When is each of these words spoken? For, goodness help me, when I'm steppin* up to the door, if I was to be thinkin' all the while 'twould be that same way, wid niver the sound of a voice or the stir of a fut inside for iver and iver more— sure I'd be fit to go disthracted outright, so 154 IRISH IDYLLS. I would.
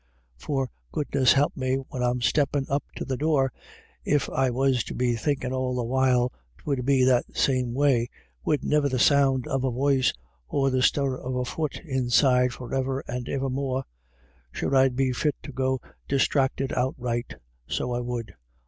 For, 0.35 0.71
goodness 0.91 1.33
help 1.33 1.55
me, 1.55 1.75
when 1.89 2.01
I'm 2.01 2.21
steppin* 2.21 2.65
up 2.69 2.83
to 2.95 3.05
the 3.05 3.15
door, 3.17 3.53
if 4.03 4.31
I 4.31 4.49
was 4.49 4.83
to 4.85 4.95
be 4.95 5.15
thinkin' 5.15 5.53
all 5.53 5.75
the 5.75 5.83
while 5.83 6.33
'twould 6.57 6.83
be 6.87 7.03
that 7.03 7.37
same 7.37 7.75
way, 7.75 8.09
wid 8.43 8.63
niver 8.63 8.89
the 8.89 8.97
sound 8.97 9.47
of 9.47 9.63
a 9.63 9.69
voice 9.69 10.11
or 10.47 10.71
the 10.71 10.81
stir 10.81 11.19
of 11.19 11.35
a 11.35 11.45
fut 11.45 11.79
inside 11.85 12.51
for 12.51 12.73
iver 12.73 13.03
and 13.07 13.29
iver 13.29 13.51
more— 13.51 13.83
sure 14.51 14.75
I'd 14.75 14.95
be 14.95 15.11
fit 15.13 15.35
to 15.43 15.51
go 15.51 15.79
disthracted 16.07 16.73
outright, 16.73 17.35
so 17.67 17.89
154 17.89 17.89
IRISH 17.91 17.99
IDYLLS. 17.99 17.99
I 17.99 18.01
would. 18.01 18.35